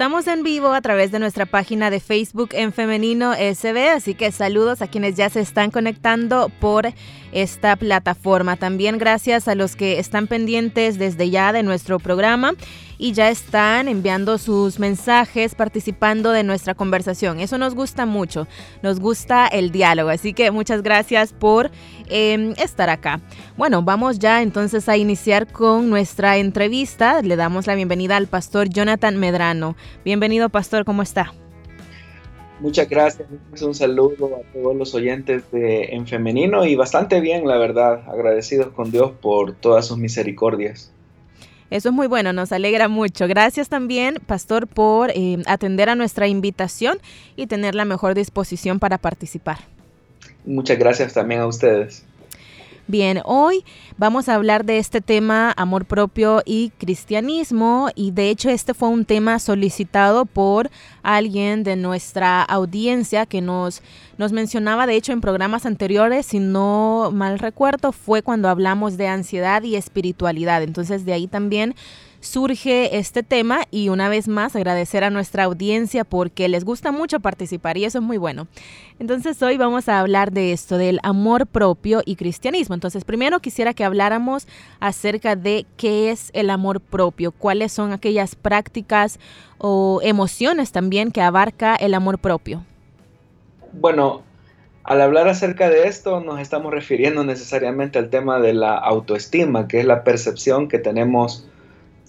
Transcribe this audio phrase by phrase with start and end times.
[0.00, 4.32] Estamos en vivo a través de nuestra página de Facebook en Femenino SB, así que
[4.32, 6.88] saludos a quienes ya se están conectando por
[7.32, 8.56] esta plataforma.
[8.56, 12.54] También gracias a los que están pendientes desde ya de nuestro programa
[12.96, 17.38] y ya están enviando sus mensajes, participando de nuestra conversación.
[17.38, 18.48] Eso nos gusta mucho,
[18.82, 21.70] nos gusta el diálogo, así que muchas gracias por
[22.10, 23.20] em, estar acá.
[23.56, 27.22] Bueno, vamos ya entonces a iniciar con nuestra entrevista.
[27.22, 29.76] Le damos la bienvenida al pastor Jonathan Medrano.
[30.04, 31.32] Bienvenido, pastor, ¿cómo está?
[32.60, 33.26] Muchas gracias,
[33.62, 38.68] un saludo a todos los oyentes de En Femenino y bastante bien, la verdad, agradecidos
[38.74, 40.92] con Dios por todas sus misericordias.
[41.70, 43.28] Eso es muy bueno, nos alegra mucho.
[43.28, 46.98] Gracias también, Pastor, por eh, atender a nuestra invitación
[47.34, 49.58] y tener la mejor disposición para participar.
[50.44, 52.04] Muchas gracias también a ustedes.
[52.90, 53.64] Bien, hoy
[53.98, 58.88] vamos a hablar de este tema amor propio y cristianismo y de hecho este fue
[58.88, 60.70] un tema solicitado por
[61.04, 63.80] alguien de nuestra audiencia que nos,
[64.18, 69.06] nos mencionaba de hecho en programas anteriores, si no mal recuerdo, fue cuando hablamos de
[69.06, 70.64] ansiedad y espiritualidad.
[70.64, 71.76] Entonces de ahí también
[72.20, 77.20] surge este tema y una vez más agradecer a nuestra audiencia porque les gusta mucho
[77.20, 78.46] participar y eso es muy bueno.
[78.98, 82.74] Entonces hoy vamos a hablar de esto, del amor propio y cristianismo.
[82.74, 84.46] Entonces primero quisiera que habláramos
[84.78, 89.18] acerca de qué es el amor propio, cuáles son aquellas prácticas
[89.58, 92.64] o emociones también que abarca el amor propio.
[93.72, 94.22] Bueno,
[94.84, 99.80] al hablar acerca de esto nos estamos refiriendo necesariamente al tema de la autoestima, que
[99.80, 101.46] es la percepción que tenemos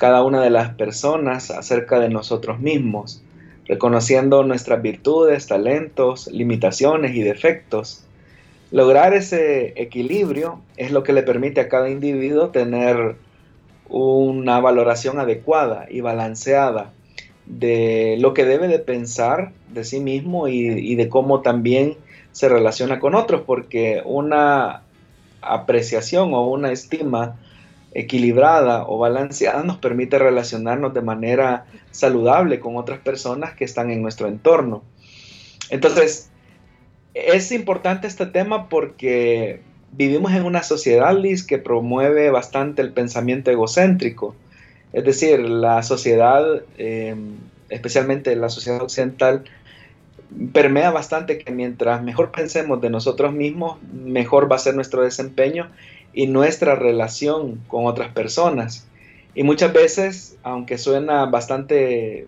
[0.02, 3.22] cada una de las personas acerca de nosotros mismos,
[3.68, 8.04] reconociendo nuestras virtudes, talentos, limitaciones y defectos.
[8.72, 13.16] Lograr ese equilibrio es lo que le permite a cada individuo tener
[13.90, 16.92] una valoración adecuada y balanceada
[17.46, 21.96] de lo que debe de pensar de sí mismo y, y de cómo también
[22.32, 24.82] se relaciona con otros, porque una
[25.44, 27.36] apreciación o una estima
[27.94, 34.02] equilibrada o balanceada nos permite relacionarnos de manera saludable con otras personas que están en
[34.02, 34.84] nuestro entorno.
[35.70, 36.30] Entonces,
[37.14, 43.52] es importante este tema porque vivimos en una sociedad, Liz, que promueve bastante el pensamiento
[43.52, 44.36] egocéntrico.
[44.94, 46.44] Es decir, la sociedad,
[46.78, 47.16] eh,
[47.70, 49.44] especialmente la sociedad occidental,
[50.54, 55.70] permea bastante que mientras mejor pensemos de nosotros mismos, mejor va a ser nuestro desempeño
[56.14, 58.88] y nuestra relación con otras personas.
[59.34, 62.28] Y muchas veces, aunque suena bastante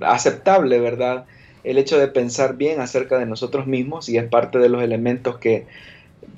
[0.00, 1.26] aceptable, ¿verdad?
[1.64, 5.38] El hecho de pensar bien acerca de nosotros mismos y es parte de los elementos
[5.38, 5.66] que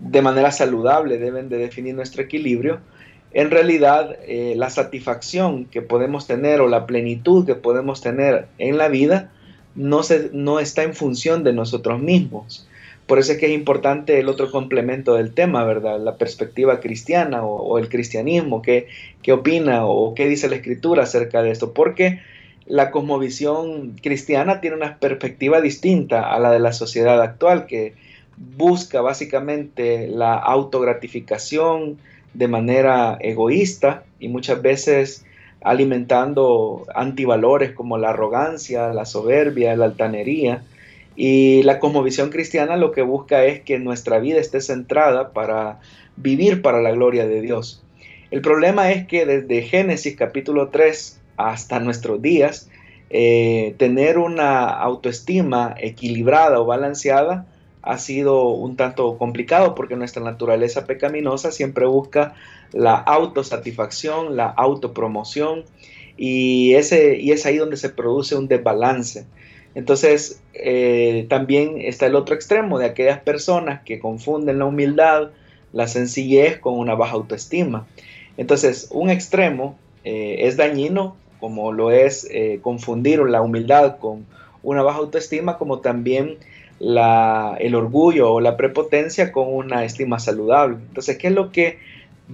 [0.01, 2.81] de manera saludable deben de definir nuestro equilibrio,
[3.33, 8.77] en realidad eh, la satisfacción que podemos tener o la plenitud que podemos tener en
[8.77, 9.31] la vida
[9.75, 12.67] no, se, no está en función de nosotros mismos,
[13.11, 15.99] por eso es que es importante el otro complemento del tema, ¿verdad?
[15.99, 18.87] La perspectiva cristiana o, el cristianismo, ¿qué,
[19.21, 21.73] ¿qué, opina o qué dice la escritura acerca de esto?
[21.73, 22.21] Porque
[22.67, 27.95] la cosmovisión cristiana tiene una perspectiva distinta a la de la sociedad actual, que
[28.37, 31.99] busca básicamente la autogratificación
[32.35, 35.27] de manera egoísta y muchas veces
[35.63, 40.63] alimentando antivalores como la arrogancia, la soberbia, la altanería
[41.17, 45.81] y la cosmovisión cristiana lo que busca es que nuestra vida esté centrada para
[46.17, 47.83] vivir para la gloria de Dios.
[48.31, 52.69] El problema es que desde Génesis capítulo 3 hasta nuestros días,
[53.11, 57.47] eh, tener una autoestima equilibrada o balanceada
[57.83, 62.35] ha sido un tanto complicado porque nuestra naturaleza pecaminosa siempre busca
[62.73, 65.65] la autosatisfacción, la autopromoción
[66.17, 69.27] y, ese, y es ahí donde se produce un desbalance.
[69.81, 75.31] Entonces, eh, también está el otro extremo de aquellas personas que confunden la humildad,
[75.73, 77.87] la sencillez con una baja autoestima.
[78.37, 84.27] Entonces, un extremo eh, es dañino, como lo es eh, confundir la humildad con
[84.63, 86.37] una baja autoestima, como también
[86.79, 90.77] el orgullo o la prepotencia con una estima saludable.
[90.89, 91.79] Entonces, ¿qué es lo que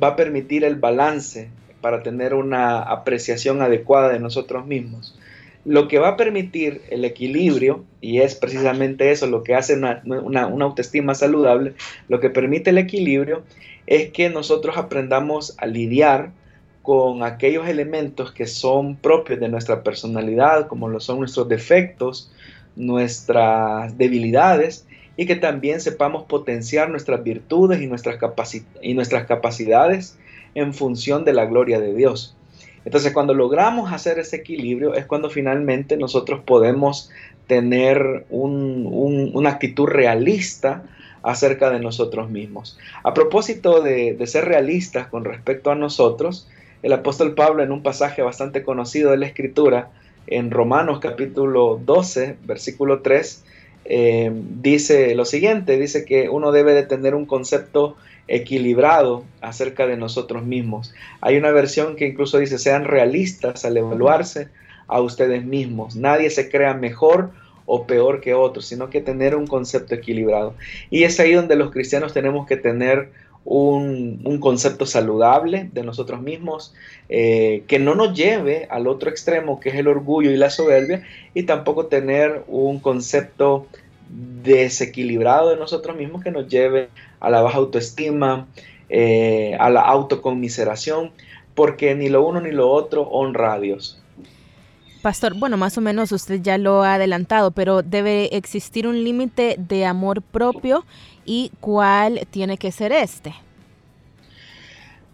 [0.03, 1.49] va a permitir el balance
[1.81, 5.17] para tener una apreciación adecuada de nosotros mismos.
[5.67, 10.01] Lo que va a permitir el equilibrio, y es precisamente eso lo que hace una,
[10.05, 11.75] una autoestima saludable,
[12.09, 13.43] lo que permite el equilibrio
[13.87, 16.31] es que nosotros aprendamos a lidiar
[16.83, 22.31] con aquellos elementos que son propios de nuestra personalidad, como lo son nuestros defectos,
[22.77, 24.87] nuestras debilidades,
[25.17, 28.19] y que también sepamos potenciar nuestras virtudes y nuestras,
[28.83, 30.17] y nuestras capacidades
[30.55, 32.37] en función de la gloria de Dios.
[32.87, 37.11] Entonces, cuando logramos hacer ese equilibrio, es cuando finalmente nosotros podemos
[37.49, 40.85] tener una actitud realista
[41.25, 42.79] acerca de nosotros mismos.
[43.03, 46.49] A propósito de, ser realistas con respecto a nosotros,
[46.85, 49.91] el apóstol Pablo en un pasaje bastante conocido de la Escritura,
[50.29, 53.45] en Romanos capítulo 12, versículo 3,
[53.87, 57.97] eh, dice lo siguiente, dice que uno debe de tener un concepto
[58.29, 60.95] equilibrado acerca de nosotros mismos.
[61.21, 64.49] Hay una versión que incluso dice, sean realistas al evaluarse
[64.89, 65.97] a ustedes mismos.
[65.97, 67.31] Nadie se crea mejor
[67.67, 70.55] o peor que otro, sino que tener un concepto equilibrado.
[70.91, 73.11] Y es ahí donde los cristianos tenemos que tener
[73.45, 76.75] un, concepto saludable de nosotros mismos,
[77.09, 81.05] eh, que no nos lleve al otro extremo, que es el orgullo y la soberbia,
[81.33, 83.67] y tampoco tener un concepto
[84.09, 86.89] desequilibrado de nosotros mismos que nos lleve
[87.21, 88.47] a la baja autoestima,
[88.89, 91.13] eh, a la autoconmiseración,
[91.55, 94.01] porque ni lo uno ni lo otro honra a Dios.
[95.03, 99.57] Pastor, bueno, más o menos usted ya lo ha adelantado, pero debe existir un límite
[99.59, 100.85] de amor propio
[101.25, 103.35] y cuál tiene que ser este.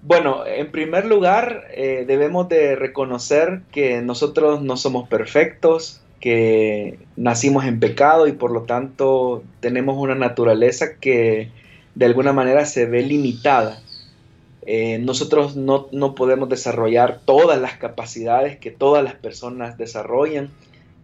[0.02, 7.64] Bueno, en primer lugar, eh, debemos de reconocer que nosotros no somos perfectos, que nacimos
[7.64, 11.50] en pecado y por lo tanto tenemos una naturaleza que
[11.96, 13.82] de alguna manera se ve limitada.
[14.64, 20.50] Eh, nosotros no, no, podemos desarrollar todas las capacidades que todas las personas desarrollan.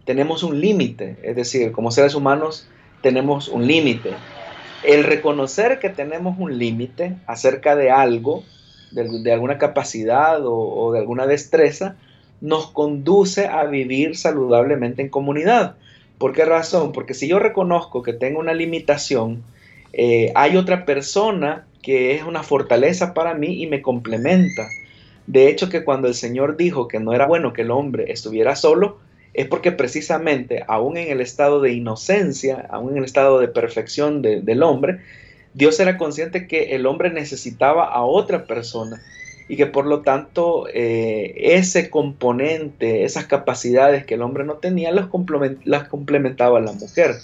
[0.05, 2.69] Tenemos un límite, es decir, como seres humanos
[3.01, 4.11] tenemos un límite.
[4.85, 8.45] El reconocer que tenemos un límite acerca de algo,
[8.91, 11.97] de, alguna capacidad o, de alguna destreza,
[12.41, 15.75] nos conduce a vivir saludablemente en comunidad.
[16.17, 16.91] ¿Por qué razón?
[16.91, 19.43] Porque si yo reconozco que tengo una limitación,
[19.93, 24.67] eh, hay otra persona que es una fortaleza para mí y me complementa.
[25.27, 28.55] De hecho, que cuando el Señor dijo que no era bueno que el hombre estuviera
[28.55, 28.99] solo,
[29.33, 34.21] es porque precisamente, aún en el estado de inocencia, aún en el estado de perfección
[34.21, 34.99] del hombre,
[35.53, 39.01] Dios era consciente que el hombre necesitaba a otra persona
[39.49, 44.91] y que por lo tanto eh, ese componente, esas capacidades que el hombre no tenía,
[44.91, 45.09] las,
[45.65, 47.15] las complementaba la mujer.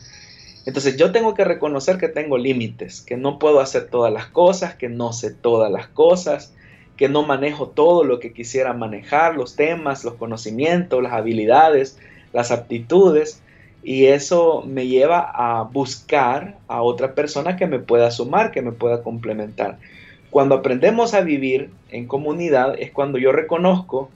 [0.66, 4.74] Entonces yo tengo que reconocer que tengo límites, que no puedo hacer todas las cosas,
[4.74, 6.52] que no sé todas las cosas,
[6.98, 12.00] que no manejo todo lo que quisiera manejar, los temas, los conocimientos, las habilidades,
[12.34, 13.44] las aptitudes,
[13.84, 18.72] y eso me lleva a buscar a otra persona que me pueda sumar, que me
[18.72, 19.78] pueda complementar.
[20.36, 24.10] Cuando aprendemos a vivir en comunidad es cuando yo reconozco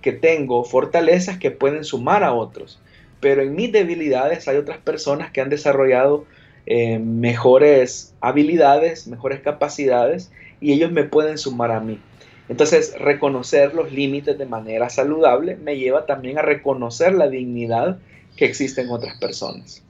[0.00, 2.80] que tengo fortalezas que pueden sumar a otros,
[3.20, 6.24] pero en mis debilidades hay otras personas que han desarrollado
[6.64, 10.32] eh, mejores habilidades, mejores capacidades
[10.62, 12.00] y ellos me pueden sumar a mí.
[12.48, 17.98] Entonces, reconocer los límites de manera saludable me lleva también a reconocer la dignidad
[18.38, 19.82] que existe en otras personas.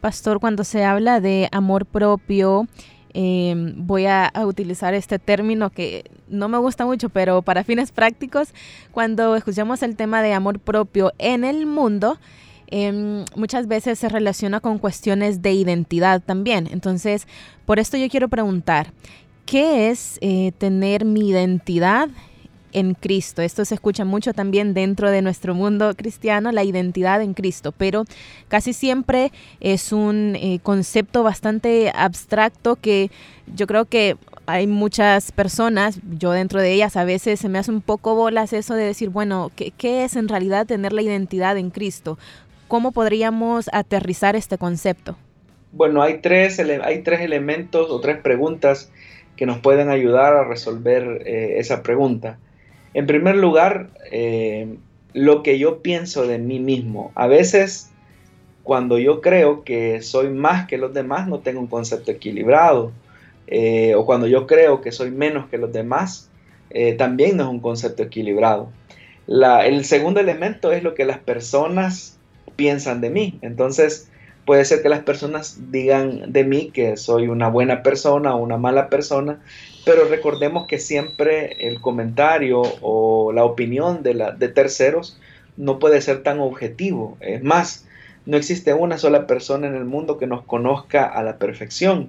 [0.00, 2.66] Pastor, cuando se habla de amor propio,
[3.14, 8.54] em, voy a, utilizar este término que no me gusta mucho, pero para fines prácticos,
[8.90, 12.18] cuando escuchamos el tema de amor propio en el mundo,
[12.68, 16.68] em, muchas veces se relaciona con cuestiones de identidad también.
[16.70, 17.26] Entonces,
[17.66, 18.92] por esto yo quiero preguntar,
[19.46, 22.08] ¿Qué es eh, tener mi identidad
[22.72, 23.42] en Cristo?
[23.42, 28.04] Esto se escucha mucho también dentro de nuestro mundo cristiano, la identidad en Cristo, pero
[28.48, 33.10] casi siempre es un eh, concepto bastante abstracto que
[33.54, 37.70] yo creo que hay muchas personas, yo dentro de ellas a veces se me hace
[37.70, 41.70] un poco bolas eso de decir, bueno, ¿qué, es en realidad tener la identidad en
[41.70, 42.18] Cristo?
[42.68, 45.16] ¿Cómo podríamos aterrizar este concepto?
[45.72, 48.90] Bueno, hay tres, hay tres elementos o tres preguntas
[49.36, 52.38] que nos pueden ayudar a resolver eh, esa pregunta.
[52.94, 54.76] En primer lugar, eh,
[55.12, 57.12] lo que yo pienso de mí mismo.
[57.14, 57.90] A veces,
[58.62, 62.92] cuando yo creo que soy más que los demás, no tengo un concepto equilibrado.
[63.46, 66.28] Eh, o cuando yo creo que soy menos que los demás,
[66.96, 68.70] también no es un concepto equilibrado.
[69.28, 72.18] el segundo elemento es lo que las personas
[72.56, 73.38] piensan de mí.
[73.42, 74.10] Entonces,
[74.44, 78.56] Puede ser que las personas digan de mí que soy una buena persona o una
[78.56, 79.40] mala persona,
[79.84, 85.18] pero recordemos que siempre el comentario o la opinión de, terceros
[85.56, 87.16] no puede ser tan objetivo.
[87.20, 87.86] Es más,
[88.26, 92.08] no existe una sola persona en el mundo que nos conozca a la perfección.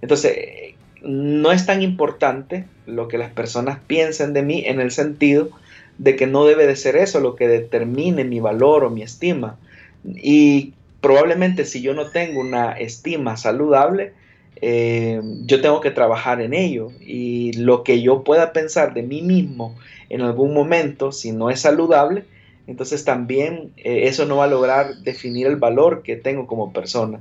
[0.00, 5.50] Entonces, no es tan importante lo que las personas piensen de mí en el sentido
[5.98, 9.56] de que no debe de ser eso lo que determine mi valor o mi estima.
[10.04, 14.14] Y probablemente si yo no tengo una estima saludable,
[14.62, 16.92] eh, yo tengo que trabajar en ello.
[16.98, 19.76] Y lo que yo pueda pensar de mí mismo
[20.08, 22.24] en algún momento, si no es saludable,
[22.66, 27.20] entonces también eh, eso no va a lograr definir el valor que tengo como persona.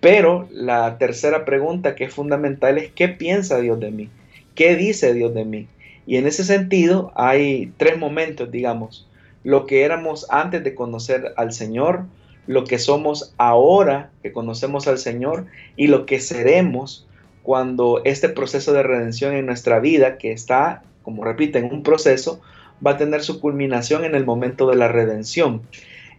[0.00, 4.10] Pero la tercera pregunta que es fundamental es ¿qué piensa Dios de mí?
[4.54, 5.68] ¿Qué dice Dios de mí?
[6.06, 9.08] Y en ese sentido hay tres momentos, digamos,
[9.42, 12.04] lo que éramos antes de conocer al Señor,
[12.46, 15.46] lo que somos ahora que conocemos al Señor
[15.76, 17.06] y lo que seremos
[17.42, 22.40] cuando este proceso de redención en nuestra vida, que está, como repito, en un proceso,
[22.84, 25.62] va a tener su culminación en el momento de la redención.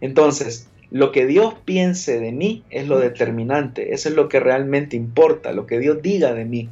[0.00, 4.96] Entonces, lo que Dios piense de mí es lo determinante, eso es lo que realmente
[4.96, 6.68] importa, lo que Dios diga de mí.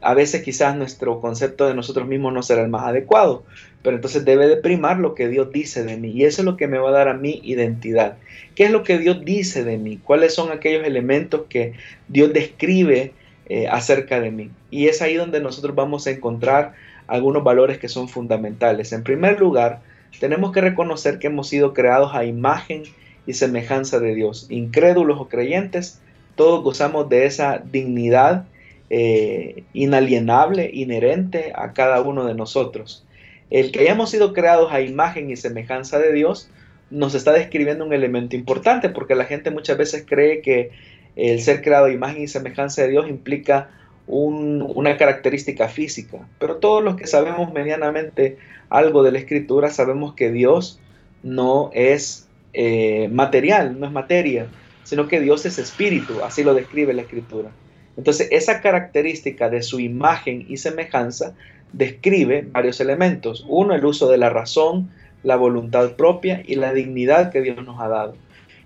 [0.00, 3.44] A veces quizás nuestro concepto de nosotros mismos no será el más adecuado,
[3.82, 6.56] pero entonces debe de primar lo que Dios dice de mí y eso es lo
[6.56, 8.16] que me va a dar a mí identidad.
[8.54, 9.98] ¿Qué es lo que Dios dice de mí?
[10.02, 11.74] ¿Cuáles son aquellos elementos que
[12.08, 13.12] Dios describe
[13.48, 14.50] eh, acerca de mí?
[14.70, 16.74] Y es ahí donde nosotros vamos a encontrar
[17.06, 18.92] algunos valores que son fundamentales.
[18.92, 19.80] En primer lugar,
[20.20, 22.82] tenemos que reconocer que hemos sido creados a imagen
[23.26, 24.46] y semejanza de Dios.
[24.50, 26.00] Incrédulos o creyentes,
[26.34, 28.44] todos gozamos de esa dignidad
[28.90, 33.04] eh, inalienable, inherente a cada uno de nosotros.
[33.50, 36.50] El que hayamos sido creados a imagen y semejanza de Dios
[36.90, 40.70] nos está describiendo un elemento importante porque la gente muchas veces cree que
[41.16, 43.70] el ser creado a imagen y semejanza de Dios implica
[44.06, 48.38] una característica física, pero todos los que sabemos medianamente
[48.70, 50.80] algo de la escritura sabemos que Dios
[51.22, 54.46] no es eh, material, no es materia,
[54.84, 57.50] sino que Dios es espíritu, así lo describe la escritura.
[57.98, 61.34] Entonces, esa característica de su imagen y semejanza
[61.72, 63.44] describe varios elementos.
[63.48, 64.90] Uno, el uso de la razón,
[65.22, 68.14] la voluntad propia y la dignidad que Dios nos ha dado.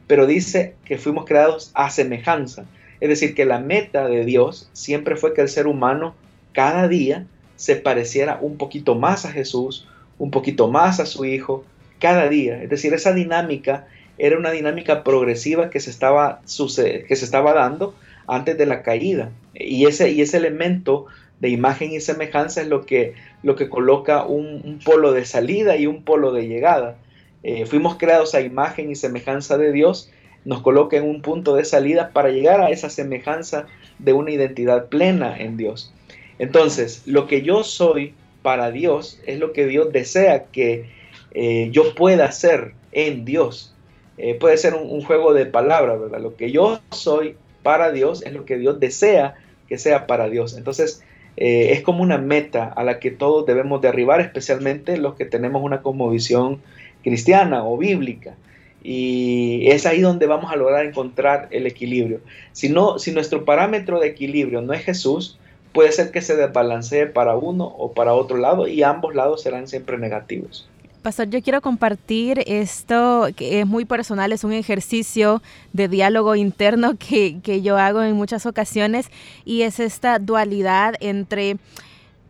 [0.06, 2.64] Pero dice que fuimos creados a semejanza.
[3.00, 6.14] Es decir, que la meta de Dios siempre fue que el ser humano
[6.52, 11.64] cada día se pareciera un poquito más a Jesús, un poquito más a su Hijo,
[11.98, 12.62] cada día.
[12.62, 13.86] Es decir, esa dinámica
[14.18, 17.94] era una dinámica progresiva que se estaba, que se estaba dando
[18.26, 19.30] antes de la caída.
[19.54, 21.06] Y ese, y ese elemento
[21.42, 25.88] de imagen y semejanza es lo que, lo que coloca un, polo de salida y
[25.88, 26.98] un polo de llegada.
[27.42, 30.12] Eh, fuimos creados a imagen y semejanza de Dios
[30.44, 33.66] nos coloca en un punto de salida para llegar a esa semejanza
[33.98, 35.92] de una identidad plena en Dios.
[36.38, 40.86] Entonces, lo que yo soy para Dios es lo que Dios desea que
[41.32, 43.74] eh, yo pueda ser en Dios.
[44.16, 46.20] Eh, puede ser un, juego de palabras, ¿verdad?
[46.20, 47.34] Lo que yo soy
[47.64, 49.34] para Dios es lo que Dios desea
[49.68, 50.56] que sea para Dios.
[50.56, 51.02] Entonces,
[51.36, 55.24] eh, es como una meta a la que todos debemos de arribar, especialmente los que
[55.24, 56.60] tenemos una cosmovisión
[57.02, 58.36] cristiana o bíblica.
[58.82, 62.20] Y es ahí donde vamos a lograr encontrar el equilibrio.
[62.52, 65.38] Si, no, si nuestro parámetro de equilibrio no es Jesús,
[65.72, 69.68] puede ser que se desbalancee para uno o para otro lado y ambos lados serán
[69.68, 70.68] siempre negativos.
[71.02, 75.42] Pastor, yo quiero compartir esto que es muy personal, es un ejercicio
[75.72, 79.10] de diálogo interno que, que yo hago en muchas ocasiones
[79.44, 81.56] y es esta dualidad entre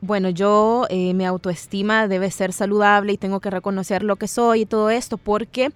[0.01, 4.63] bueno, yo, eh, mi autoestima debe ser saludable y tengo que reconocer lo que soy
[4.63, 5.71] y todo esto, porque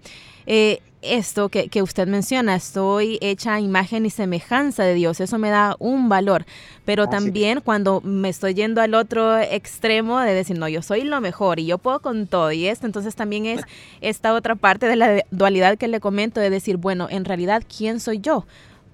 [0.46, 5.50] eh, esto que, que, usted menciona, estoy hecha imagen y semejanza de Dios, eso me
[5.50, 6.44] da un valor,
[6.84, 11.20] pero también cuando me estoy yendo al otro extremo de decir, no, yo soy lo
[11.20, 13.60] mejor y yo puedo con todo y esto, entonces también es
[14.00, 18.00] esta otra parte de la dualidad que le comento de decir, bueno, en realidad, ¿quién
[18.00, 18.46] soy yo?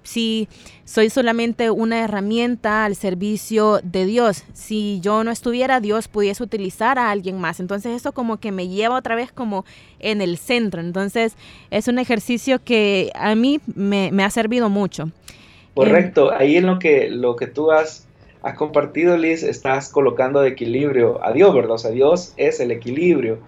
[0.03, 0.47] Si
[0.85, 4.43] soy solamente una herramienta al servicio de Dios.
[4.53, 7.59] Si yo no estuviera, Dios pudiese utilizar a alguien más.
[7.59, 9.65] Entonces eso como que me lleva otra vez como
[9.99, 10.81] en el centro.
[10.81, 11.35] Entonces
[11.71, 15.09] es un ejercicio que a mí me, ha servido mucho.
[15.73, 18.07] Correcto, ahí en lo que, lo que tú has,
[18.43, 21.71] has compartido, Liz, estás colocando de equilibrio a Dios, ¿verdad?
[21.71, 23.39] O sea, Dios es el equilibrio,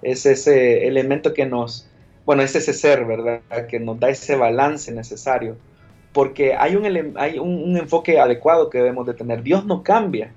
[0.00, 1.90] es ese elemento que nos,
[2.24, 3.42] bueno, es ese ser, ¿verdad?
[3.68, 5.56] Que nos da ese balance necesario
[6.14, 6.86] porque hay un,
[7.18, 9.42] hay un, enfoque adecuado que debemos de tener.
[9.42, 10.32] Dios no cambia.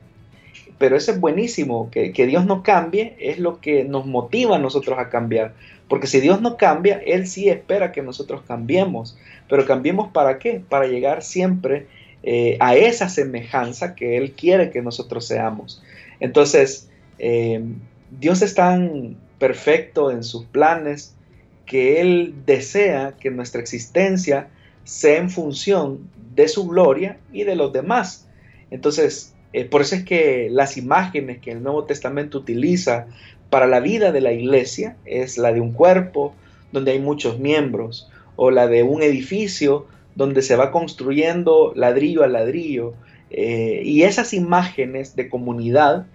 [0.79, 4.59] pero eso es buenísimo, que, que Dios no cambie es lo que nos motiva a
[4.59, 5.53] nosotros a cambiar.
[5.87, 9.17] Porque si Dios no cambia, Él sí espera que nosotros cambiemos.
[9.47, 10.61] Pero cambiemos para qué?
[10.67, 11.85] Para llegar siempre
[12.23, 15.83] eh, a esa semejanza que Él quiere que nosotros seamos.
[16.19, 17.63] Entonces, eh,
[18.19, 21.13] Dios es tan perfecto en sus planes
[21.67, 24.47] que Él desea que nuestra existencia
[24.87, 28.25] sea en función de su gloria y de los demás.
[28.71, 33.07] Entonces, eh, por eso es que las imágenes que el Nuevo Testamento utiliza
[33.49, 36.33] para la vida de la iglesia es la de un cuerpo
[36.71, 42.27] donde hay muchos miembros o la de un edificio donde se va construyendo ladrillo a
[42.27, 42.93] ladrillo.
[43.29, 46.05] Eh, y esas imágenes de comunidad,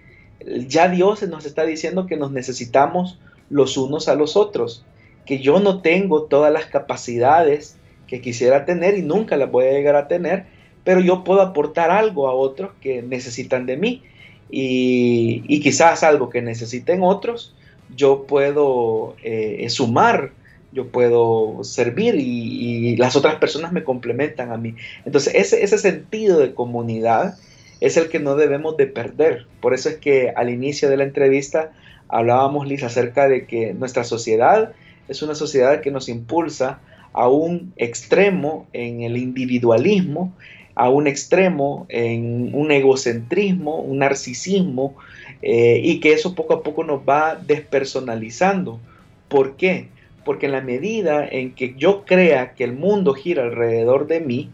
[0.67, 3.19] ya Dios nos está diciendo que nos necesitamos
[3.51, 4.83] los unos a los otros,
[5.27, 9.71] que yo no tengo todas las capacidades que quisiera tener y nunca las voy a
[9.71, 10.45] llegar a tener,
[10.83, 14.03] pero yo puedo aportar algo a otros que necesitan de mí
[14.49, 17.55] y, quizás algo que necesiten otros,
[17.95, 20.31] yo puedo eh, sumar,
[20.71, 24.75] yo puedo servir y, las otras personas me complementan a mí.
[25.05, 27.37] Entonces ese, ese sentido de comunidad
[27.79, 29.47] es el que no debemos de perder.
[29.59, 31.71] Por eso es que al inicio de la entrevista
[32.07, 34.73] hablábamos, Liz, acerca de que nuestra sociedad
[35.07, 36.79] es una sociedad que nos impulsa
[37.13, 40.33] a un extremo en el individualismo
[40.75, 44.95] a un extremo, en un egocentrismo, un narcisismo,
[45.41, 48.79] eh, y que eso poco a poco nos va despersonalizando.
[49.27, 49.87] ¿Por qué?
[50.25, 54.49] Porque en la medida en que yo crea que el mundo gira alrededor de mí,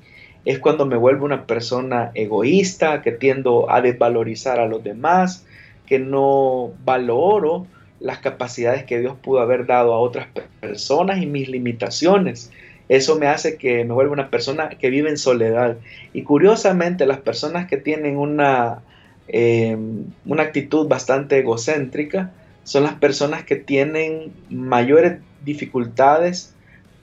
[0.46, 5.46] es cuando me vuelvo una persona egoísta, que tiendo a desvalorizar a los demás,
[5.86, 7.68] que no valoro
[8.00, 10.28] las capacidades que Dios pudo haber dado a otras
[10.62, 12.52] personas y mis limitaciones
[12.90, 15.78] eso me hace que me vuelva una persona que vive en soledad.
[16.12, 18.82] Y curiosamente, las personas que tienen una,
[19.28, 22.32] em, una actitud bastante egocéntrica
[22.64, 26.56] son las personas que tienen mayores dificultades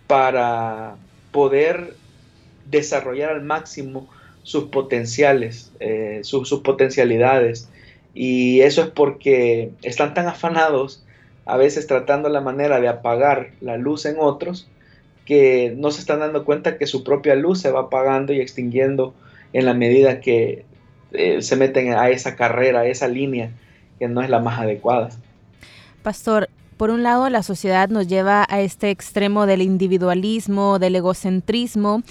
[0.08, 0.96] para
[1.30, 1.94] poder
[2.68, 4.08] desarrollar al máximo
[4.42, 7.68] sus potenciales, eh, sus potencialidades.
[8.18, 11.04] Y eso es porque están tan afanados,
[11.44, 14.66] a veces tratando la manera de apagar la luz en otros,
[15.26, 19.12] que no se están dando cuenta que su propia luz se va apagando y extinguiendo
[19.52, 20.64] en la medida que
[21.12, 23.50] eh, se meten a esa carrera, a esa línea
[23.98, 25.10] que no es la más adecuada.
[26.02, 26.48] Pastor,
[26.78, 32.02] por un lado la sociedad nos lleva a este extremo del individualismo, del egocentrismo,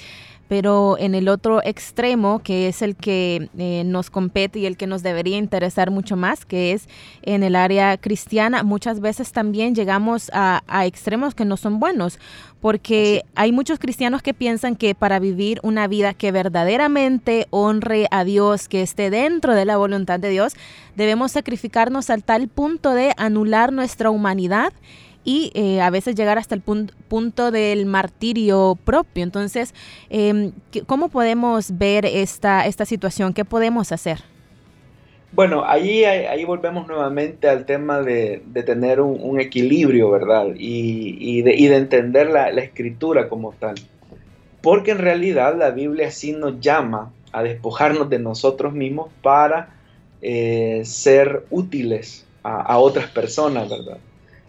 [0.48, 4.88] pero en el otro extremo, que es el que eh, nos compete y el que
[4.88, 6.88] nos debería interesar mucho más, que es
[7.24, 12.20] en el área cristiana, muchas veces también llegamos a, extremos que no son buenos,
[12.62, 18.24] porque hay muchos cristianos que piensan que para vivir una vida que verdaderamente honre a
[18.24, 20.54] Dios, que esté dentro de la voluntad de Dios,
[20.96, 24.74] debemos sacrificarnos al tal punto de anular nuestra humanidad
[25.26, 29.24] y eh, a veces llegar hasta el punto del martirio propio.
[29.24, 29.74] Entonces,
[30.10, 30.54] em,
[30.86, 33.34] ¿cómo podemos ver esta, esta situación?
[33.34, 34.20] ¿Qué podemos hacer?
[35.32, 40.48] Bueno, ahí, ahí volvemos nuevamente al tema de, tener un, equilibrio, ¿verdad?
[40.56, 43.76] Y, de, entender la, escritura como tal.
[44.62, 49.76] Porque en realidad la Biblia sí nos llama a despojarnos de nosotros mismos para
[50.22, 53.98] eh, ser útiles a otras personas, ¿verdad?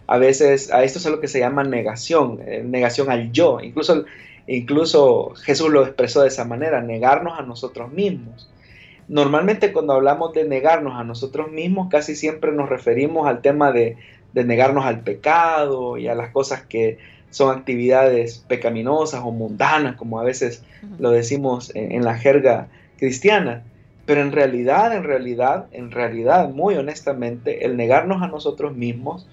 [0.07, 3.59] A veces a esto es lo que se llama negación, eh, negación al yo.
[3.61, 4.05] Incluso,
[4.47, 8.49] incluso Jesús lo expresó de esa manera, negarnos a nosotros mismos.
[9.09, 13.97] Normalmente cuando hablamos de negarnos a nosotros mismos, casi siempre nos referimos al tema de,
[14.33, 20.23] negarnos al pecado y a las cosas que son actividades pecaminosas o mundanas, como a
[20.23, 20.63] veces
[20.99, 22.67] lo decimos en, en la jerga
[22.97, 23.63] cristiana.
[24.05, 29.27] Pero en realidad, en realidad, en realidad, muy honestamente, el negarnos a nosotros mismos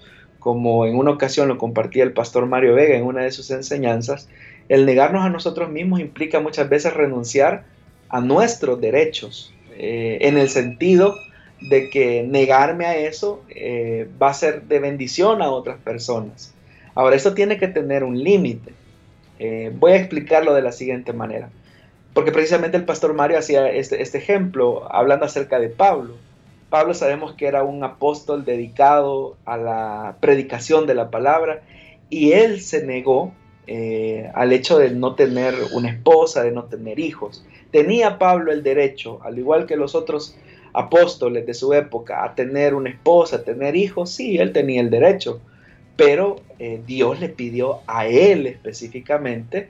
[0.45, 4.29] como en una ocasión lo compartía el pastor Mario Vega en una de sus enseñanzas,
[4.69, 7.63] el negarnos a nosotros mismos implica muchas veces renunciar
[8.09, 11.15] a nuestros derechos, eh, en el sentido
[11.61, 16.53] de que negarme a eso eh, va a ser de bendición a otras personas.
[16.93, 18.71] Ahora, esto tiene que tener un límite.
[19.39, 21.49] Eh, voy a explicarlo de la siguiente manera,
[22.13, 26.13] porque precisamente el pastor Mario hacía este, este ejemplo hablando acerca de Pablo.
[26.69, 31.61] Pablo sabemos que era un apóstol dedicado a la predicación de la palabra
[32.09, 33.33] y él se negó
[33.67, 37.45] eh, al hecho de no tener una esposa, de no tener hijos.
[37.71, 40.35] Tenía Pablo el derecho, al igual que los otros
[40.73, 44.89] apóstoles de su época, a tener una esposa, a tener hijos, sí, él tenía el
[44.89, 45.39] derecho,
[45.95, 49.69] pero eh, Dios le pidió a él específicamente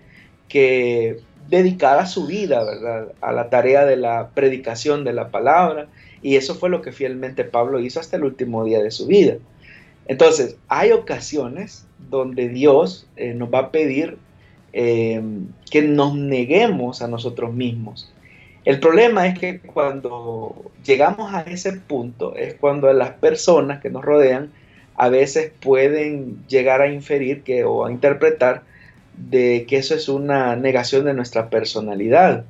[0.49, 5.87] que dedicara su vida, ¿verdad?, a la tarea de la predicación de la palabra
[6.25, 9.35] Y eso fue lo que fielmente Pablo hizo hasta el último día de su vida.
[10.07, 14.17] Entonces, hay ocasiones donde Dios eh, nos va a pedir
[14.73, 15.21] eh,
[15.69, 18.11] que nos neguemos a nosotros mismos.
[18.63, 24.03] El problema es que cuando llegamos a ese punto es cuando las personas que nos
[24.03, 24.51] rodean
[24.95, 28.63] a veces pueden llegar a inferir que, o a interpretar
[29.15, 32.45] de que eso es una negación de nuestra personalidad.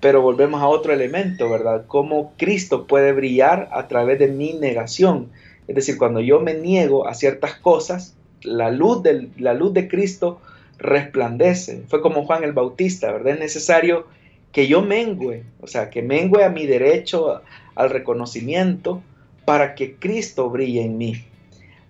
[0.00, 1.84] Pero volvemos a otro elemento, ¿verdad?
[1.86, 5.30] Cómo Cristo puede brillar a través de mi negación.
[5.68, 9.02] Es decir, cuando yo me niego a ciertas cosas, la luz,
[9.38, 10.40] la luz de Cristo
[10.78, 11.82] resplandece.
[11.88, 13.34] Fue como Juan el Bautista, ¿verdad?
[13.34, 14.06] Es necesario
[14.52, 17.42] que yo mengüe, o sea, que mengüe a mi derecho
[17.74, 19.02] al reconocimiento
[19.44, 21.24] para que Cristo brille en mí.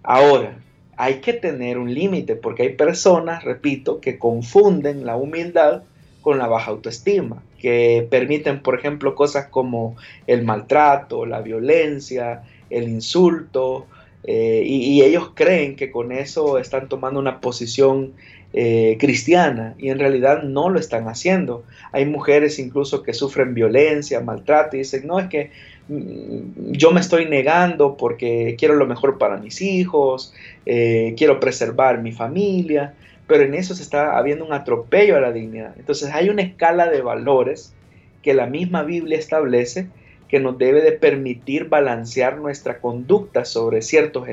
[0.03, 0.59] Ahora,
[0.97, 5.83] hay que tener un límite porque hay personas, repito, que confunden la humildad
[6.27, 9.95] con la baja autoestima, que permiten, por ejemplo, cosas como
[10.27, 13.87] el maltrato, la violencia, el insulto,
[14.25, 18.15] eh, y, ellos creen que con eso están tomando una posición
[18.53, 21.63] eh, cristiana y en realidad no lo están haciendo.
[21.93, 25.53] Hay mujeres incluso que sufren violencia, maltrato y dicen, no, es que
[25.89, 30.35] mm, yo me estoy negando porque quiero lo mejor para mis hijos,
[30.65, 32.95] eh, quiero preservar mi familia,
[33.27, 35.75] pero en eso se está habiendo un atropello a la dignidad.
[35.79, 37.75] Entonces hay una escala de valores
[38.23, 39.89] que la misma Biblia establece
[40.29, 44.27] que nos debe de permitir balancear nuestra conducta sobre ciertos,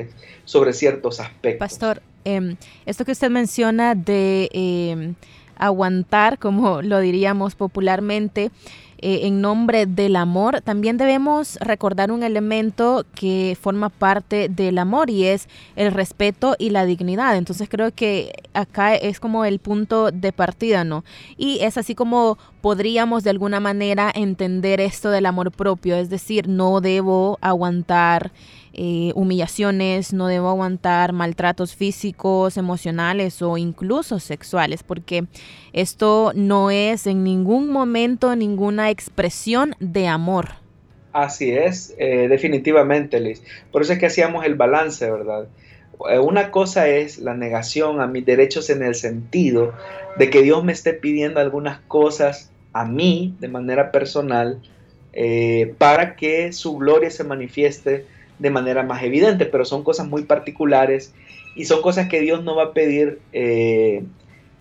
[0.44, 1.60] sobre ciertos aspectos.
[1.60, 5.14] Pastor, em, esto que usted menciona de em,
[5.56, 8.50] aguantar, como lo diríamos popularmente,
[9.06, 15.10] eh, en nombre del amor, también debemos recordar un elemento que forma parte del amor
[15.10, 17.36] y es el respeto y la dignidad.
[17.36, 21.04] Entonces creo que acá es como el punto de partida, ¿no?
[21.36, 26.48] Y es así como podríamos de alguna manera entender esto del amor propio, es decir,
[26.48, 28.32] no debo aguantar
[28.76, 35.26] eh, humillaciones, no debo aguantar maltratos físicos, emocionales o incluso sexuales, porque
[35.72, 40.54] esto no es en ningún momento ninguna expresión de amor.
[41.12, 43.44] Así es, eh, definitivamente, Liz.
[43.70, 45.46] Por eso es que hacíamos el balance, ¿verdad?
[46.10, 49.72] Eh, una cosa es la negación a mis derechos en el sentido
[50.18, 54.60] de que Dios me esté pidiendo algunas cosas a mí de manera personal
[55.78, 58.04] para que su gloria se manifieste
[58.38, 61.14] de manera más evidente, pero son cosas muy particulares
[61.54, 64.02] y son cosas que Dios no va a pedir eh,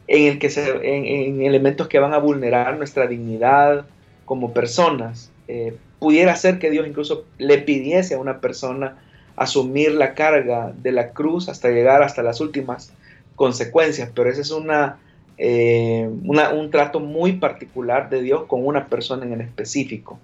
[0.07, 3.85] en, el que se, en, elementos que van a vulnerar nuestra dignidad
[4.25, 5.31] como personas.
[5.47, 8.97] Eh, pudiera ser que Dios incluso le pidiese a una persona
[9.35, 12.93] asumir la carga de la cruz hasta llegar hasta las últimas
[13.35, 14.99] consecuencias, pero ese es una,
[15.37, 20.19] eh, un trato muy particular de Dios con una persona en específico.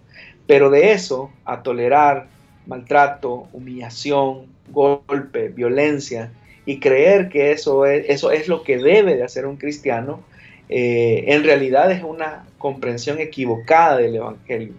[0.45, 2.27] Pero de eso a tolerar
[2.69, 6.31] maltrato, humillación, golpe, violencia,
[6.65, 10.21] y creer que eso es, eso es lo que debe de hacer un cristiano,
[10.69, 14.73] eh, en realidad es una comprensión equivocada del Evangelio,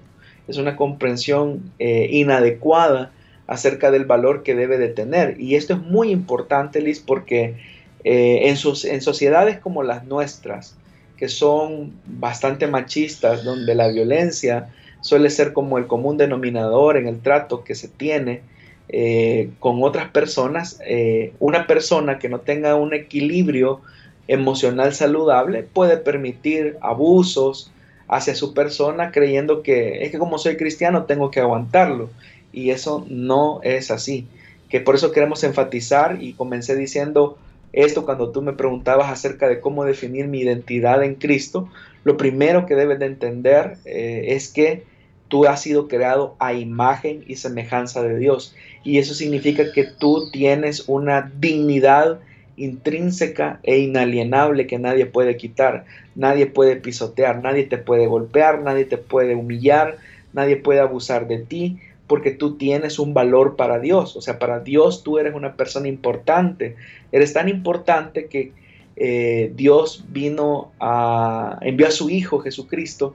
[0.46, 3.10] es una comprensión eh, inadecuada
[3.48, 5.40] acerca del valor que debe de tener.
[5.40, 7.56] Y esto es muy importante, Liz, porque
[8.04, 10.76] eh, en, sus, en sociedades como las nuestras,
[11.16, 14.68] que son bastante machistas, donde la violencia
[15.00, 18.42] suele ser como el común denominador en el trato que se tiene
[18.88, 20.80] eh, con otras personas.
[20.84, 23.80] Eh, una persona que no tenga un equilibrio
[24.28, 27.72] emocional saludable puede permitir abusos
[28.08, 32.10] hacia su persona creyendo que es que como soy cristiano tengo que aguantarlo
[32.52, 34.26] y eso no es así.
[34.68, 37.38] Que por eso queremos enfatizar y comencé diciendo
[37.72, 41.68] esto cuando tú me preguntabas acerca de cómo definir mi identidad en Cristo,
[42.02, 44.84] lo primero que debes de entender eh, es que
[45.30, 48.54] tú has sido creado a imagen y semejanza de Dios.
[48.84, 52.18] Y eso significa que tú tienes una dignidad
[52.56, 58.84] intrínseca e inalienable que nadie puede quitar, nadie puede pisotear, nadie te puede golpear, nadie
[58.84, 59.96] te puede humillar,
[60.34, 64.16] nadie puede abusar de ti, porque tú tienes un valor para Dios.
[64.16, 66.74] O sea, para Dios tú eres una persona importante.
[67.12, 68.52] Eres tan importante que
[68.96, 73.14] eh, Dios vino a, envió a su Hijo Jesucristo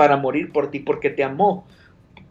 [0.00, 1.66] para morir por ti porque te amó,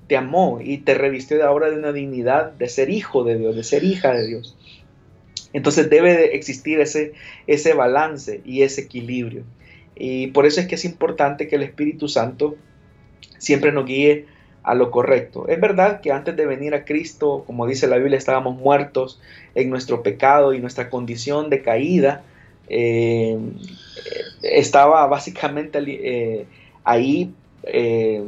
[0.08, 3.56] te amó y te revistió de ahora de una dignidad de ser hijo de Dios,
[3.56, 4.58] de ser hija de Dios.
[5.54, 7.14] Entonces debe de existir ese,
[7.46, 9.44] ese balance y ese equilibrio.
[9.96, 12.56] Y por eso es que es importante que el Espíritu Santo
[13.38, 14.26] siempre nos guíe
[14.64, 15.48] a lo correcto.
[15.48, 19.22] Es verdad que antes de venir a Cristo, como dice la Biblia, estábamos muertos
[19.54, 22.24] en nuestro pecado y nuestra condición de caída
[22.68, 23.38] eh,
[24.42, 26.48] estaba básicamente eh,
[26.84, 27.32] ahí
[27.64, 28.24] eh,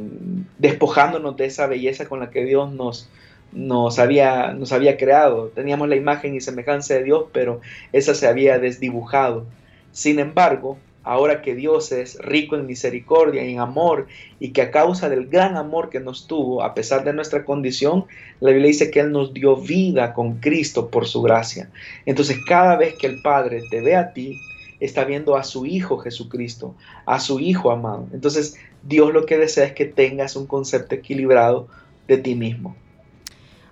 [0.58, 3.08] despojándonos de esa belleza con la que Dios nos,
[3.52, 5.48] nos, había, nos había creado.
[5.48, 7.60] Teníamos la imagen y semejanza de Dios, pero
[7.92, 9.46] esa se había desdibujado.
[9.92, 14.06] Sin embargo, ahora que Dios es rico en misericordia y en amor
[14.38, 18.06] y que a causa del gran amor que nos tuvo, a pesar de nuestra condición,
[18.40, 21.70] la Biblia dice que Él nos dio vida con Cristo por su gracia.
[22.06, 24.40] Entonces cada vez que el Padre te ve a ti,
[24.84, 26.74] está viendo a su Hijo Jesucristo,
[27.06, 28.08] a su Hijo amado.
[28.12, 31.68] Entonces Dios lo que desea es que tengas un concepto equilibrado
[32.08, 32.74] de ti mismo.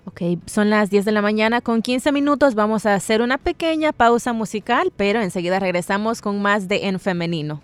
[0.05, 2.55] Ok, son las 10 de la mañana con 15 minutos.
[2.55, 7.61] Vamos a hacer una pequeña pausa musical, pero enseguida regresamos con más de En Femenino.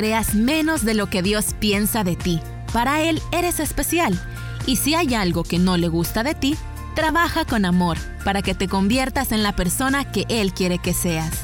[0.00, 2.40] Creas menos de lo que Dios piensa de ti.
[2.72, 4.18] Para Él eres especial.
[4.66, 6.56] Y si hay algo que no le gusta de ti,
[6.94, 11.42] trabaja con amor para que te conviertas en la persona que Él quiere que seas.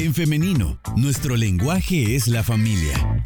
[0.00, 3.22] En femenino, nuestro lenguaje es la familia.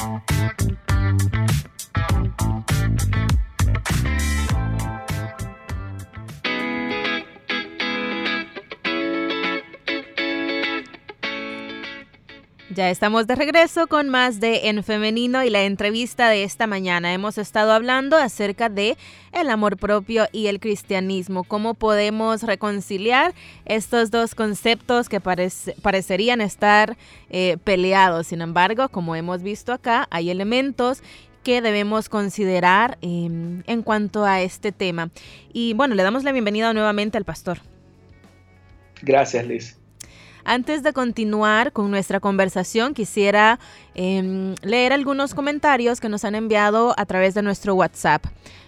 [12.75, 17.13] Ya estamos de regreso con más de En Femenino y la entrevista de esta mañana.
[17.13, 18.97] Hemos estado hablando acerca de
[19.33, 23.35] el amor propio y el cristianismo, cómo podemos reconciliar
[23.67, 26.97] estos dos conceptos que parecerían estar
[27.29, 28.29] eh, peleados.
[28.29, 31.03] Sin embargo, como hemos visto acá, hay elementos
[31.43, 35.11] que debemos considerar em, en cuanto a este tema.
[35.53, 37.59] Y bueno, le damos la bienvenida nuevamente al pastor.
[39.03, 39.82] Gracias, Liz.
[40.45, 43.61] Antes de continuar con nuestra conversación, quisiera
[43.95, 48.25] em, leer algunos comentarios que nos han enviado a través de nuestro WhatsApp.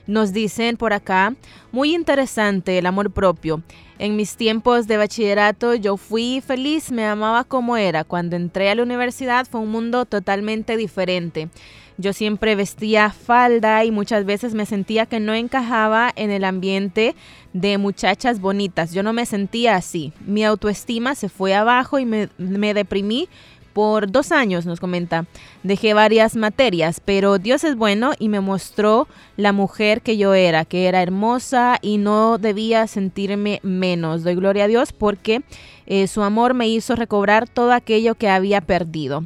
[0.06, 1.34] Nos dicen por acá,
[1.72, 3.62] muy interesante el amor propio.
[3.98, 8.04] En mis tiempos de bachillerato yo fui feliz, me amaba como era.
[8.04, 11.48] Cuando entré a la universidad fue un mundo totalmente diferente.
[11.96, 17.14] Yo siempre vestía falda y muchas veces me sentía que no encajaba en el ambiente
[17.52, 18.92] de muchachas bonitas.
[18.92, 20.12] Yo no me sentía así.
[20.26, 23.28] Mi autoestima se fue abajo y me, deprimí
[23.72, 25.26] por dos años, nos comenta.
[25.62, 30.64] Dejé varias materias, pero Dios es bueno y me mostró la mujer que yo era,
[30.64, 34.24] que era hermosa y no debía sentirme menos.
[34.24, 35.42] Doy gloria a Dios porque
[35.86, 39.24] eh, su amor me hizo recobrar todo aquello que había perdido.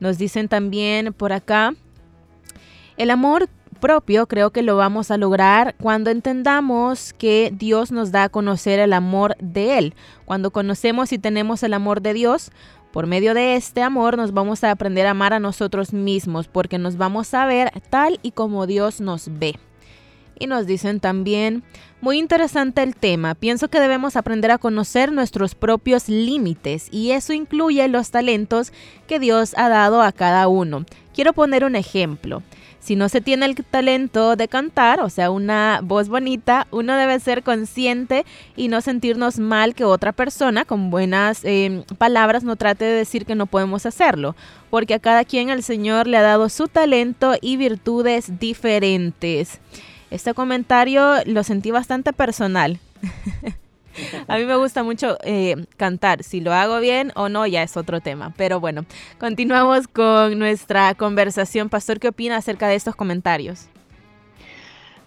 [0.00, 1.74] Nos dicen también por acá,
[2.96, 3.48] el amor
[3.80, 8.78] propio creo que lo vamos a lograr cuando entendamos que Dios nos da a conocer
[8.78, 9.94] el amor de Él.
[10.24, 12.50] Cuando conocemos y tenemos el amor de Dios,
[12.92, 16.78] por medio de este amor nos vamos a aprender a amar a nosotros mismos porque
[16.78, 19.58] nos vamos a ver tal y como Dios nos ve.
[20.38, 21.62] Y nos dicen también,
[22.00, 27.32] muy interesante el tema, pienso que debemos aprender a conocer nuestros propios límites y eso
[27.32, 28.72] incluye los talentos
[29.06, 30.86] que Dios ha dado a cada uno.
[31.12, 32.42] Quiero poner un ejemplo.
[32.84, 37.18] Si no se tiene el talento de cantar, o sea, una voz bonita, uno debe
[37.18, 42.84] ser consciente y no sentirnos mal que otra persona con buenas em, palabras no trate
[42.84, 44.36] de decir que no podemos hacerlo,
[44.68, 49.60] porque a cada quien el Señor le ha dado su talento y virtudes diferentes.
[50.10, 52.78] Este comentario lo sentí bastante personal.
[54.28, 56.22] A mí me gusta mucho eh, cantar.
[56.22, 58.32] Si lo hago bien o no, ya es otro tema.
[58.36, 58.84] Pero bueno,
[59.18, 61.68] continuamos con nuestra conversación.
[61.68, 63.68] Pastor, ¿qué opina acerca de estos comentarios?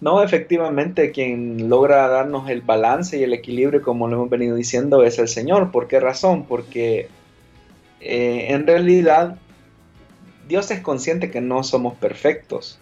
[0.00, 5.02] No, efectivamente, quien logra darnos el balance y el equilibrio, como lo hemos venido diciendo,
[5.02, 5.72] es el Señor.
[5.72, 6.44] ¿Por qué razón?
[6.44, 7.08] Porque
[8.00, 9.36] eh, en realidad
[10.46, 12.78] Dios es consciente que no somos perfectos.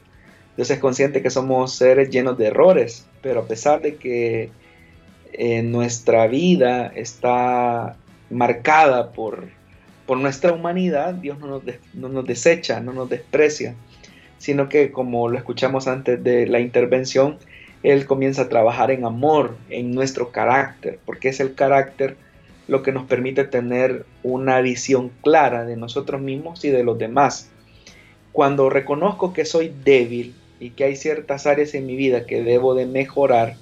[0.57, 4.51] Dios es consciente que somos seres llenos de errores, pero a pesar de que
[5.63, 7.97] nuestra vida está
[8.31, 9.49] marcada por,
[10.07, 11.63] por nuestra humanidad, Dios no nos,
[11.95, 13.75] no nos desecha, no nos desprecia,
[14.39, 17.39] sino que como lo escuchamos antes de la intervención,
[17.83, 22.17] Él comienza a trabajar en amor, en nuestro carácter, porque es el carácter
[22.69, 27.49] lo que nos permite tener una visión clara de nosotros mismos y de los demás.
[28.33, 32.75] Cuando reconozco que soy débil y que hay ciertas áreas en mi vida que debo
[32.75, 33.57] de mejorar,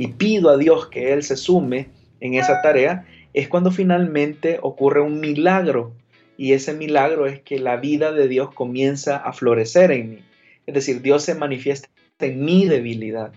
[0.00, 1.88] y pido a Dios que Él se sume
[2.20, 5.92] en esa tarea, es cuando finalmente ocurre un milagro.
[6.38, 10.18] Y ese milagro es que la vida de Dios comienza a florecer en mí.
[10.66, 13.30] Es decir, Dios se manifiesta en mi debilidad.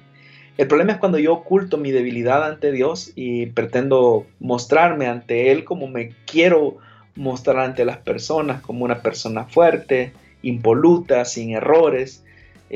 [0.57, 5.65] El problema es cuando yo oculto mi debilidad ante Dios y pretendo mostrarme ante Él
[5.65, 6.77] como me quiero
[7.15, 12.23] mostrar ante las personas, como una persona fuerte, impoluta, sin errores.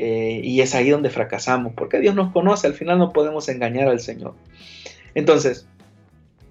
[0.00, 3.88] Eh, y es ahí donde fracasamos, porque Dios nos conoce, al final no podemos engañar
[3.88, 4.34] al Señor.
[5.16, 5.66] Entonces,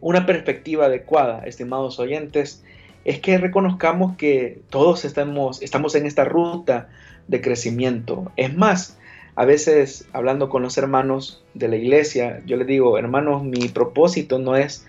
[0.02, 2.62] una perspectiva adecuada, estimados oyentes,
[3.06, 6.90] es que reconozcamos que todos estamos, estamos en esta ruta
[7.30, 8.30] de crecimiento.
[8.36, 8.98] Es más,
[9.36, 14.40] a veces hablando con los hermanos de la iglesia, yo les digo, hermanos, mi propósito
[14.40, 14.86] no es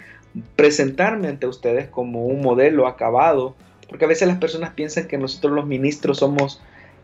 [0.57, 3.55] presentarme ante ustedes como un modelo acabado,
[3.88, 6.61] porque a veces las personas piensan que nosotros los ministros somos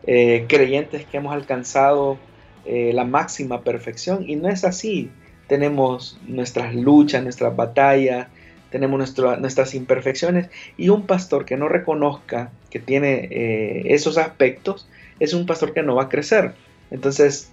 [0.07, 2.17] eh, creyentes que hemos alcanzado
[2.65, 5.09] eh, la máxima perfección y no es así.
[5.47, 8.27] Tenemos nuestras luchas, nuestras batallas,
[8.71, 14.87] tenemos nuestras imperfecciones y un pastor que no reconozca que tiene eh, esos aspectos
[15.19, 16.53] es un pastor que no va a crecer.
[16.91, 17.51] Entonces,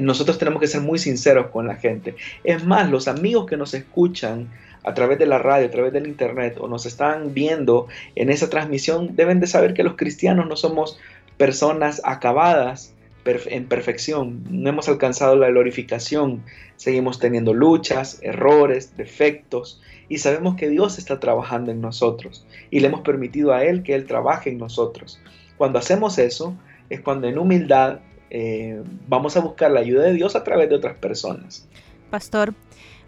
[0.00, 2.14] nosotros tenemos que ser muy sinceros con la gente.
[2.44, 4.48] Es más, los amigos que nos escuchan
[4.84, 8.50] a través de la radio, a través del internet o nos están viendo en esa
[8.50, 10.98] transmisión deben de saber que los cristianos no somos
[11.36, 12.94] personas acabadas
[13.24, 16.42] en perfección, no hemos alcanzado la glorificación,
[16.76, 22.88] seguimos teniendo luchas, errores, defectos y sabemos que Dios está trabajando en nosotros y le
[22.88, 25.20] hemos permitido a Él que Él trabaje en nosotros.
[25.56, 26.54] Cuando hacemos eso
[26.90, 28.00] es cuando en humildad
[28.30, 31.66] eh, vamos a buscar la ayuda de Dios a través de otras personas.
[32.10, 32.54] Pastor,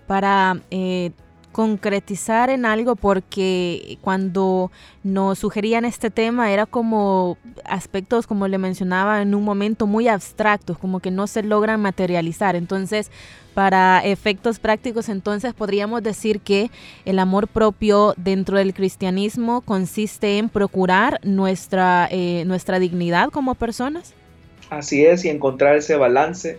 [0.06, 1.10] para eh,
[1.56, 4.70] concretizar en algo porque cuando
[5.02, 10.76] nos sugerían este tema era como aspectos, como le mencionaba, en un momento muy abstractos,
[10.76, 12.56] como que no se logran materializar.
[12.56, 13.10] Entonces,
[13.54, 16.70] para efectos prácticos, entonces podríamos decir que
[17.06, 24.12] el amor propio dentro del cristianismo consiste en procurar nuestra, eh, nuestra dignidad como personas.
[24.68, 26.58] Así es, y encontrar ese balance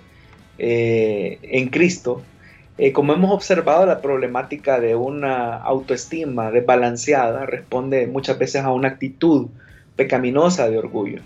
[0.57, 2.23] eh, en Cristo.
[2.77, 8.89] Eh, como hemos observado, la problemática de una autoestima desbalanceada responde muchas veces a una
[8.89, 9.47] actitud
[9.95, 11.21] pecaminosa de orgullo.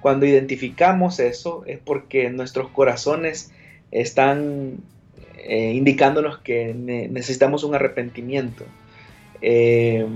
[0.00, 3.52] Cuando identificamos eso es porque nuestros corazones
[3.92, 4.78] están
[5.38, 8.64] eh, indicándonos que necesitamos un arrepentimiento.
[9.42, 10.06] Eh,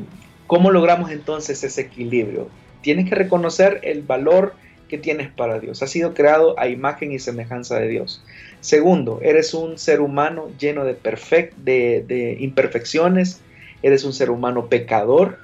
[0.48, 2.48] ¿Cómo logramos entonces ese equilibrio?
[2.82, 4.54] Tienes que reconocer el valor
[4.88, 5.82] que tienes para Dios.
[5.82, 8.24] Has sido creado a imagen y semejanza de Dios.
[8.60, 13.40] Segundo, eres un ser humano lleno de, de imperfecciones,
[13.82, 15.38] eres un ser humano pecador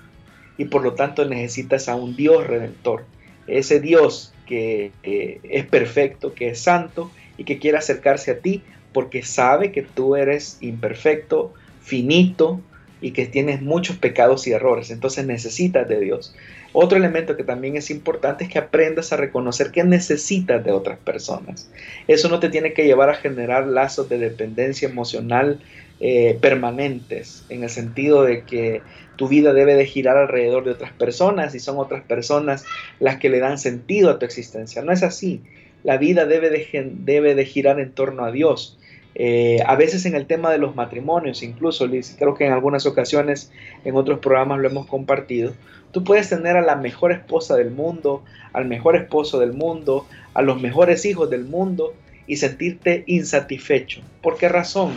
[0.58, 3.04] y por lo tanto necesitas a un Dios redentor.
[3.46, 8.62] Ese Dios que es perfecto, que es santo y que quiere acercarse a ti
[8.92, 11.52] porque sabe que tú eres imperfecto,
[11.82, 12.60] finito
[13.00, 14.90] y que tienes muchos pecados y errores.
[14.90, 16.34] Entonces necesitas de Dios.
[16.72, 20.98] Otro elemento que también es importante es que aprendas a reconocer que necesitas de otras
[20.98, 21.70] personas.
[22.08, 25.60] Eso no te tiene que llevar a generar lazos de dependencia emocional
[26.00, 28.82] eh, permanentes, en el sentido de que
[29.16, 32.66] tu vida debe de girar alrededor de otras personas y son otras personas
[33.00, 34.82] las que le dan sentido a tu existencia.
[34.82, 35.40] No es así.
[35.84, 38.78] La vida debe de, debe de girar en torno a Dios.
[39.18, 42.84] Eh, a veces en el tema de los matrimonios, incluso, Liz, creo que en algunas
[42.84, 43.50] ocasiones
[43.82, 45.54] en otros programas lo hemos compartido,
[45.90, 50.42] tú puedes tener a la mejor esposa del mundo, al mejor esposo del mundo, a
[50.42, 51.94] los mejores hijos del mundo
[52.26, 54.02] y sentirte insatisfecho.
[54.20, 54.92] ¿Por qué razón?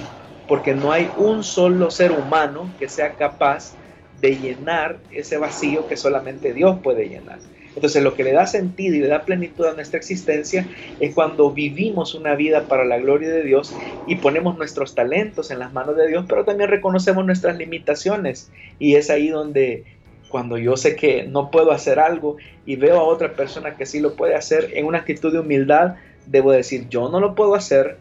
[0.49, 3.77] Porque no hay un solo ser humano que sea capaz
[4.19, 7.39] de llenar ese vacío que solamente Dios puede llenar.
[7.75, 11.51] Entonces lo que le da sentido y le da plenitud a nuestra existencia es cuando
[11.51, 15.95] vivimos una vida para la gloria de Dios y ponemos nuestros talentos en las manos
[15.95, 18.51] de Dios, pero también reconocemos nuestras limitaciones.
[18.79, 19.85] Y es ahí donde
[20.29, 23.99] cuando yo sé que no puedo hacer algo y veo a otra persona que sí
[23.99, 25.95] lo puede hacer en una actitud de humildad,
[26.25, 27.97] debo decir, yo no lo puedo hacer,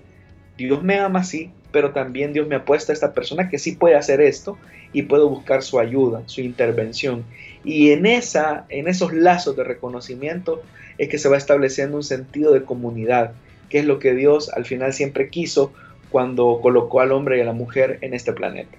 [0.56, 3.72] Dios me ama así, pero también Dios me ha puesto a esta persona que sí
[3.76, 4.58] puede hacer esto
[4.92, 7.24] y puedo buscar su ayuda, su intervención.
[7.64, 10.62] Y en, esa, en esos lazos de reconocimiento
[10.96, 13.32] es que se va estableciendo un sentido de comunidad,
[13.68, 15.72] que es lo que Dios al final siempre quiso
[16.10, 18.76] cuando colocó al hombre y a la mujer en este planeta.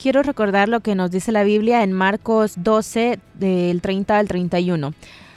[0.00, 4.94] Quiero recordar lo que nos dice la Biblia en Marcos 12 del 30 al 31.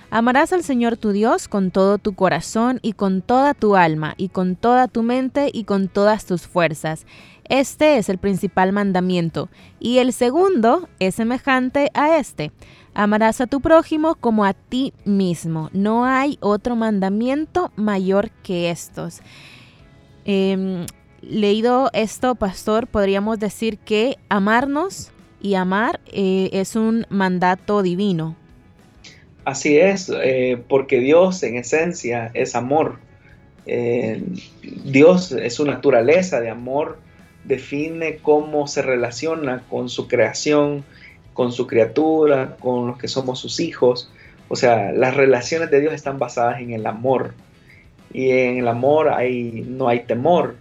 [0.09, 4.29] Amarás al Señor tu Dios con todo tu corazón y con toda tu alma y
[4.29, 7.05] con toda tu mente y con todas tus fuerzas.
[7.49, 9.49] Este es el principal mandamiento.
[9.79, 12.51] Y el segundo es semejante a este.
[12.93, 15.69] Amarás a tu prójimo como a ti mismo.
[15.73, 19.21] No hay otro mandamiento mayor que estos.
[20.25, 20.85] Em,
[21.21, 28.35] leído esto, pastor, podríamos decir que amarnos y amar eh, es un mandato divino.
[29.45, 32.99] Así es, eh, porque Dios en esencia es amor.
[33.65, 34.23] Eh,
[34.85, 36.99] Dios es su naturaleza de amor
[37.43, 40.83] define cómo se relaciona con su creación,
[41.33, 44.09] con su criatura, con los que somos sus hijos.
[44.49, 47.33] O sea, las relaciones de Dios están basadas en el amor.
[48.11, 49.11] Y en el amor
[49.67, 50.55] no hay temor,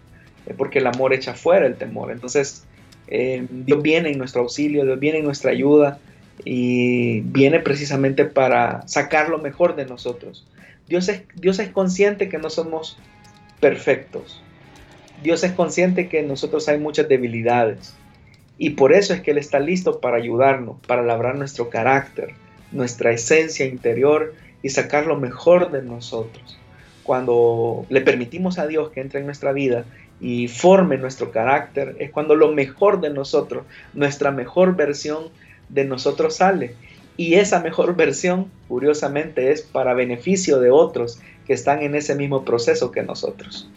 [0.56, 2.10] porque el amor echa fuera el temor.
[2.10, 2.64] Entonces,
[3.08, 5.98] eh, Dios viene en nuestro auxilio, Dios viene en nuestra ayuda
[6.44, 10.46] y viene precisamente para sacar lo mejor de nosotros.
[10.88, 12.98] Dios es, Dios es consciente que no somos
[13.60, 14.42] perfectos,
[15.22, 17.94] Dios es consciente que en nosotros hay muchas debilidades
[18.58, 22.34] y por eso es que Él está listo para ayudarnos, para labrar nuestro carácter,
[22.70, 26.58] nuestra esencia interior y sacar lo mejor de nosotros.
[27.02, 29.84] Cuando le permitimos a Dios que entre en nuestra vida
[30.20, 35.24] y forme nuestro carácter, es cuando lo mejor de nosotros, nuestra mejor versión
[35.68, 36.76] de nosotros sale.
[37.16, 42.44] Y esa mejor versión, curiosamente, es para beneficio de otros que están en ese mismo
[42.44, 43.68] proceso que nosotros.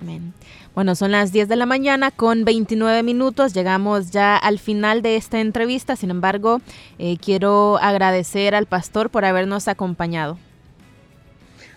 [0.00, 0.34] Amén.
[0.74, 3.54] Bueno, son las 10 de la mañana con 29 minutos.
[3.54, 5.94] Llegamos ya al final de esta entrevista.
[5.94, 6.60] Sin embargo,
[6.98, 10.36] eh, quiero agradecer al pastor por habernos acompañado.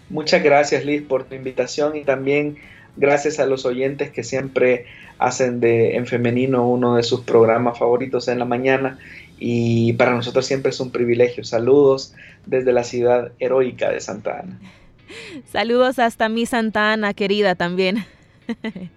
[0.09, 2.57] Muchas gracias, Liz, por tu invitación y también
[2.95, 4.85] gracias a los oyentes que siempre
[5.19, 8.97] hacen de En Femenino uno de sus programas favoritos en la mañana
[9.37, 11.43] y para nosotros siempre es un privilegio.
[11.43, 12.15] Saludos
[12.47, 14.59] desde la ciudad heroica de Santa Ana.
[15.51, 18.05] Saludos hasta mi Santa Ana querida también.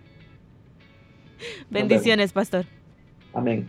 [1.70, 2.66] Bendiciones, pastor.
[3.32, 3.68] Amén.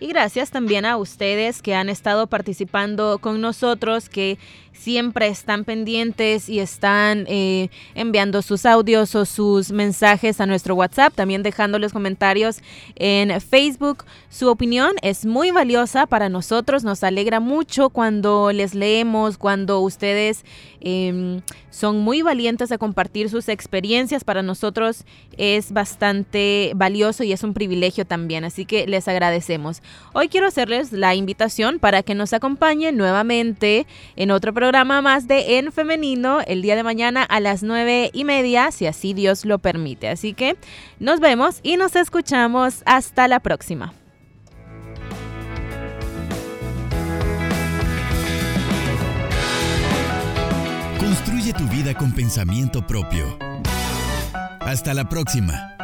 [0.00, 4.38] Y gracias también a ustedes que han estado participando con nosotros, que
[4.72, 11.14] siempre están pendientes y están eh, enviando sus audios o sus mensajes a nuestro WhatsApp,
[11.14, 12.60] también dejando los comentarios
[12.96, 14.04] en Facebook.
[14.30, 20.44] Su opinión es muy valiosa para nosotros, nos alegra mucho cuando les leemos, cuando ustedes
[20.80, 24.24] em, son muy valientes a compartir sus experiencias.
[24.24, 25.04] Para nosotros
[25.36, 29.82] es bastante valioso y es un privilegio también, así que les agradecemos.
[30.12, 35.56] Hoy quiero hacerles la invitación para que nos acompañen nuevamente en otro programa más de
[35.56, 39.58] En Femenino el día de mañana a las nueve y media, si así Dios lo
[39.58, 40.10] permite.
[40.10, 40.58] Así que
[40.98, 42.82] nos vemos y nos escuchamos.
[42.84, 43.94] Hasta la próxima.
[50.98, 53.38] Construye tu vida con pensamiento propio.
[54.60, 55.79] Hasta la próxima.